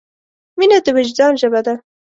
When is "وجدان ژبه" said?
0.97-1.61